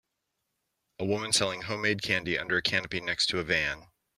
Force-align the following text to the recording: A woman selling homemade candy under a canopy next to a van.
A 0.97 1.05
woman 1.05 1.31
selling 1.31 1.61
homemade 1.61 2.01
candy 2.01 2.35
under 2.35 2.57
a 2.57 2.61
canopy 2.63 3.01
next 3.01 3.27
to 3.27 3.37
a 3.37 3.43
van. 3.43 3.85